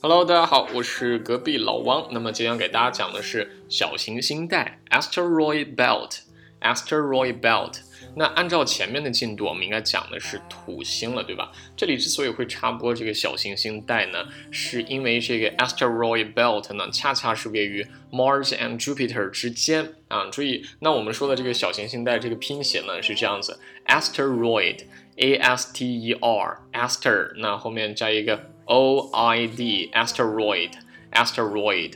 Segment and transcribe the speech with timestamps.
[0.00, 2.06] Hello，大家好，我是隔壁老王。
[2.12, 6.20] 那么今天给大家讲的是小行星带 （asteroid belt）。
[6.60, 7.80] asteroid belt。
[8.14, 11.50] 那按照前面的进度，我们应该讲的是土星了，对吧？
[11.76, 20.26] 这里之所以会插播这个小行星带呢，是因为这个 asteroid belt 呢，恰恰是位于 Mars and Jupiter 之间啊。
[20.30, 23.58] 注意，那我们说的这个小行星带这个拼写呢是这样子
[23.88, 31.93] ：asteroid，a s t e r，aster，那后面加一个 o i d，asteroid，asteroid，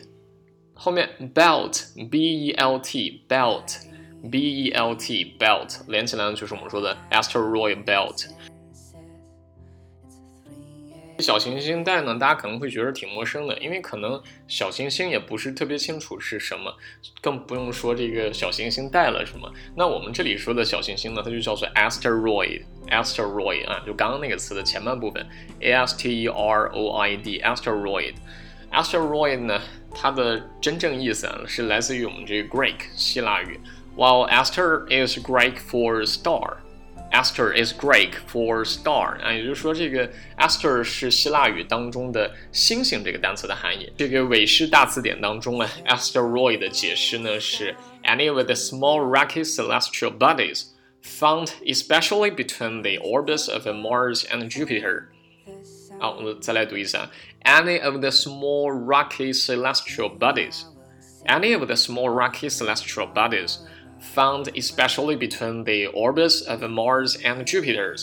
[0.74, 8.26] 后面 belt，b e l t，belt。B E L T belt 连起来呢，就是我们说的 asteroid belt。
[11.23, 16.75] 小行星带呢，大家可能会觉得挺陌生的，因为可能小行星也不是特别清楚是什么，
[17.23, 19.51] 更不用说这个小行星带了什么。
[19.77, 25.27] 那我们这里说的小行星呢，它就叫做 asteroid，asteroid 啊，就刚刚那个词的前半部分
[25.61, 29.61] ，A S T E R O I D，asteroid，asteroid 呢，
[29.95, 33.61] 它的真正意思啊，是来自于我们这个 Greek 希腊语。
[33.95, 36.62] While Aster is Greek for star,
[37.12, 43.92] Aster is Greek for star 啊，也就是说，这个 Aster 是希腊语当中的星星这个单词的含义。
[43.98, 50.66] 这个韦氏大词典当中啊，asteroid 的解释呢是 any of the small rocky celestial bodies
[51.02, 55.06] found especially between the orbits of Mars and Jupiter。
[56.00, 57.10] 好，我们再来读一下，
[57.44, 63.58] any of the small rocky celestial bodies。Any of the small rocky celestial bodies
[64.02, 67.96] found especially between the orbits of Mars and Jupiter。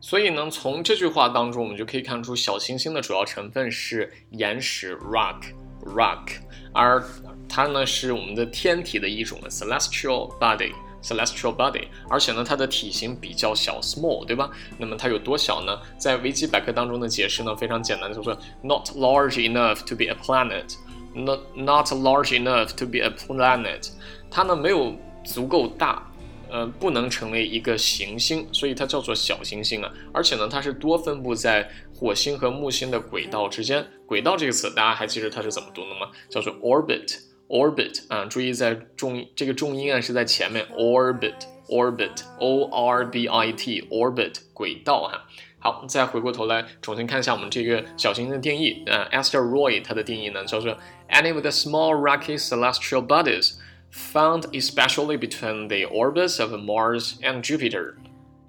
[0.00, 6.38] 所以呢，从这句话当中，我们就可以看出小行星的主要成分是岩石 （rock）。rock，
[6.72, 7.02] 而
[7.48, 14.50] 它呢是我们的天体的一种 celestial body。celestial body，而且呢，它的体型比较小，small，对吧？
[14.76, 15.78] 那么它有多小呢？
[15.96, 20.72] 在维基百科当中的解释呢非常简单，叫做 not large enough to be a planet，not
[21.13, 23.89] Not not large enough to be a planet。
[24.29, 26.11] 它呢没有足够大，
[26.49, 29.91] 呃，不能成为一个行星，所以它叫做小行星啊。
[30.13, 33.85] 而且呢，它是多分布在火星和木星的轨道之间。
[34.05, 36.09] 轨道这个词大家还记得它是怎么读的吗？
[36.29, 45.27] 叫做 orbit，orbit 啊，注意在重这个重音啊是在前面，orbit，orbit，o r b i t，orbit 轨道哈。
[45.60, 50.76] 好，再回过头来重新看一下我们这个小行星的定义啊，asteroid 它的定义呢叫做
[51.08, 57.94] any of the small rocky celestial bodies。found especially between the orbits of Mars and Jupiter.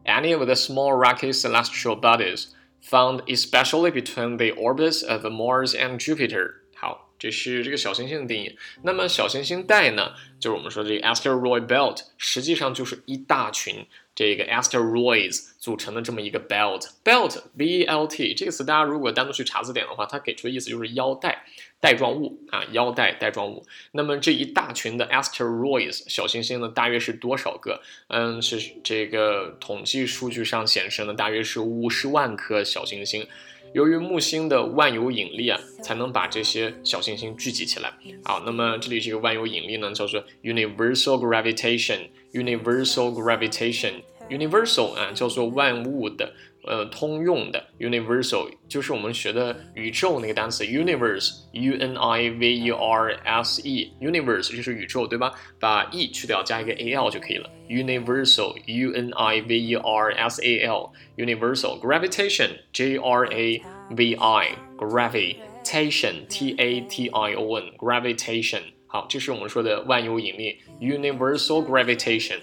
[0.04, 2.48] Any of the small rocky celestial bodies
[2.82, 6.56] found especially between the orbits of Mars and Jupiter.
[6.76, 8.58] 好，这是这个小行星的定义。
[8.82, 16.89] 那么小行星带呢，就是我们说这个 asteroid belt，实际上就是一大群 这个 asteroids 组成的这么一个 belt。
[17.05, 21.45] belt b e l t 这个词，大家如果单独去查字典的话，它给出的意思就是腰带。
[21.81, 23.67] 带状物啊，腰带带状物。
[23.91, 27.83] 那么这一大群的 asteroids 小行星呢，大约是多少个？
[28.07, 33.27] 嗯，是这个统计数据上显示呢，大约是五十万颗小行星。
[33.75, 37.93] 由于木星的万有引力啊，才能把这些小行星聚集起来。
[38.23, 46.35] 好，那么这里这个万有引力呢，叫做 universal gravitation，universal gravitation，universal 啊，叫做万物的。
[46.66, 55.32] 呃，通用的 universal 就是我们学的宇宙那个单词 universe，u n i v e r s e，universe 就是宇宙，对吧？
[55.60, 57.50] 把 e 去掉，加一个 a l 就可以了。
[57.70, 63.62] universal，u n i v e r s a l，universal gravitation，g r a
[63.92, 68.62] v i，gravitation，t a t i o n，gravitation。
[68.88, 72.40] 好，这是我们说的万有引力，universal gravitation。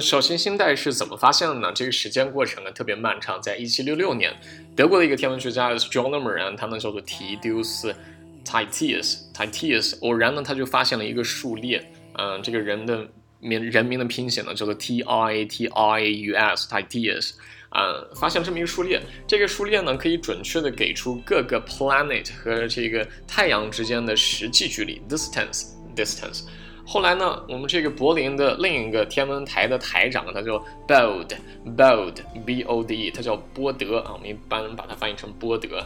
[0.00, 1.70] 小行星带是怎么发现的呢？
[1.74, 4.34] 这个时间过程呢特别漫长，在一七六六年，
[4.74, 7.94] 德国的一个天文学家 astronomer，他呢叫做提丢斯
[8.44, 11.84] Titius，Titius 偶然呢他就发现了一个数列，
[12.18, 13.06] 嗯，这个人的
[13.40, 17.32] 名人名的拼写呢叫做 T I T I U S，Titius，
[17.68, 26.44] 啊，发现这么一个数列，这个数列呢可以准确的给出各个 planet 和这个太阳之间的实际距离 distance，distance。
[26.92, 35.80] 后来呢，我们这个柏林的另一个天文台的台长，他叫 Bode，Bode，B O D E，他叫波德啊，我们一般把它翻译成波德。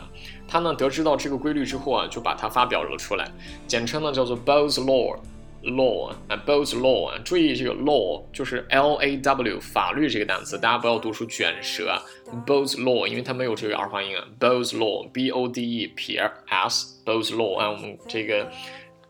[0.48, 3.30] 他呢得知到这个规律之后啊，就把它发表了出来，
[3.66, 6.16] 简称呢叫做 Bode's Law，Law 啊
[6.46, 12.00] ，Bode's Law 啊，注意这个 Law 就是 L A W 法律这个单词，大家不要读出卷舌啊
[12.46, 18.50] ，Bode's Law，因为它没有这个儿化音啊，Bode's Law，B O D E 撇 S，Bode's Law 啊，我们这个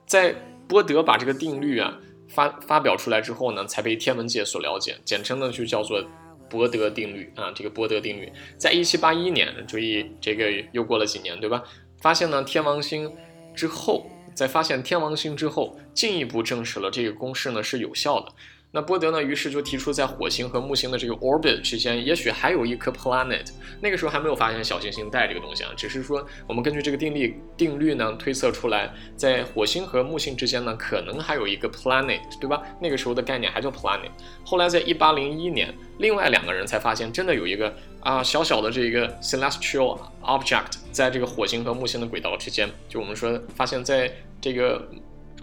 [0.06, 0.35] 在。
[0.69, 6.02] 波德把这个定律啊发发表出来之后呢，才被天文界所了解，简称呢就叫做
[6.49, 11.62] 波德定律啊，这个波德定律，在一七八一年，注意这个又过了几年，对吧？
[12.00, 13.12] 发现呢天王星
[13.55, 18.32] 之后，在发现天王星之后，进一步证实了这个公式呢是有效的。
[18.75, 19.23] 那波德呢？
[19.23, 23.47] 于是就提出，在火星和木星的这个 orbit 之间，也许还有一颗 planet。
[23.81, 32.61] 那个时候还没有发现小行星带这个东西啊，只是说我们根据这个定律定律呢，推测出来，在火星和木星之间呢，可能还有一个 planet，对吧？
[32.81, 34.11] 那个时候的概念还叫 planet。
[34.44, 44.85] 后来在一八零一年，另外两个人才发现，真的有一个啊小小的这个 celestial object 在这个火星和木星的轨道之间，就我们说发现在这个。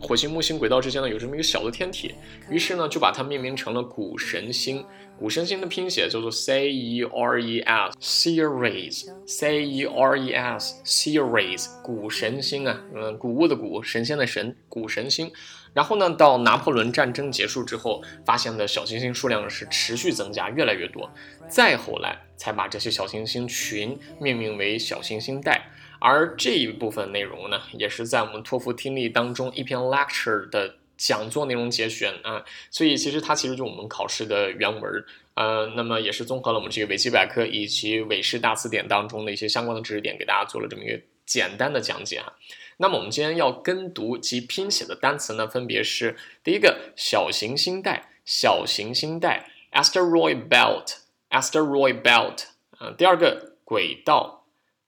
[0.01, 2.15] 火星木星轨道之间呢有这么一个小的天体，
[2.50, 4.83] 于是呢就把它命名成了谷神星。
[5.18, 15.31] 谷神星的拼写叫做 C E R E S，Ceres，C E R E S，Ceres，谷神星啊，嗯，谷物的谷，神仙的神，谷神星。
[15.74, 21.09] 然后呢，到拿破仑战争结束之后，发现的小行星数量是持续增加，越来越多。
[21.47, 25.62] 再后来才把这些小行星群命名为小行星带。
[26.03, 35.06] 而这一部分内容呢，也是在我们托福听力当中一篇 lecture 的讲座内容节选啊，所以其实它其实就我们考试的原文，
[35.36, 42.33] 呃，那么也是综合了我们这个维基百科以及韦氏大词典当中的一些相关的知识点，给大家做了这么一个简单的讲解哈。
[42.77, 52.45] 那么我们今天要跟读及拼写的单词呢，分别是第一个小行星带，小行星带 asteroid belt，asteroid belt，
[52.80, 54.47] 嗯，第二个轨道，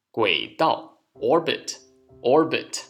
[0.10, 0.93] 轨道。
[1.20, 1.76] Orbit
[2.22, 2.82] orbit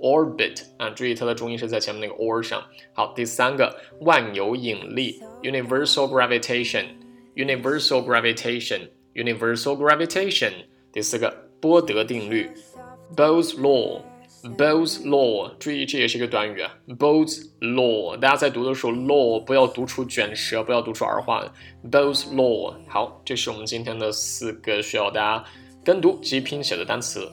[0.00, 2.62] orbit 啊，注意它的重音是在前面那个 or 上。
[2.92, 6.86] 好，第三个万有引力 universal gravitation
[7.34, 10.52] universal gravitation universal gravitation。
[10.92, 12.50] 第四个波德定律
[13.16, 14.02] Bode's law
[14.58, 18.16] Bode's law，注意这也是一个短语啊，Bode's law。
[18.18, 21.44] 大家在读的时候，law 不要读出卷舌，不要读出儿化。
[21.88, 22.74] Bode's law。
[22.88, 25.44] 好，这是我们今天的四个需要大家
[25.84, 27.30] 跟读及拼写的单词。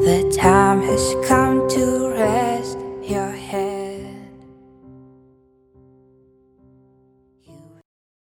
[0.00, 2.78] The time has come to rest.
[3.02, 3.30] Your